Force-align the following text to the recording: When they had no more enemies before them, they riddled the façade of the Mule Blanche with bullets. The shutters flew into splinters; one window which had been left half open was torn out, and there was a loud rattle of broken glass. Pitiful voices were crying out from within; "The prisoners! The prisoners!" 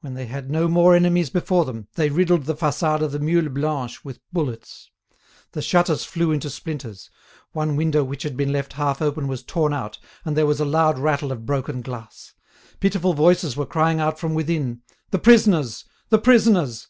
When 0.00 0.14
they 0.14 0.26
had 0.26 0.48
no 0.48 0.68
more 0.68 0.94
enemies 0.94 1.28
before 1.28 1.64
them, 1.64 1.88
they 1.96 2.08
riddled 2.08 2.44
the 2.44 2.54
façade 2.54 3.00
of 3.00 3.10
the 3.10 3.18
Mule 3.18 3.48
Blanche 3.48 4.04
with 4.04 4.20
bullets. 4.32 4.92
The 5.50 5.60
shutters 5.60 6.04
flew 6.04 6.30
into 6.30 6.48
splinters; 6.48 7.10
one 7.50 7.74
window 7.74 8.04
which 8.04 8.22
had 8.22 8.36
been 8.36 8.52
left 8.52 8.74
half 8.74 9.02
open 9.02 9.26
was 9.26 9.42
torn 9.42 9.72
out, 9.74 9.98
and 10.24 10.36
there 10.36 10.46
was 10.46 10.60
a 10.60 10.64
loud 10.64 11.00
rattle 11.00 11.32
of 11.32 11.46
broken 11.46 11.80
glass. 11.82 12.32
Pitiful 12.78 13.12
voices 13.12 13.56
were 13.56 13.66
crying 13.66 13.98
out 13.98 14.20
from 14.20 14.34
within; 14.34 14.82
"The 15.10 15.18
prisoners! 15.18 15.84
The 16.10 16.20
prisoners!" 16.20 16.86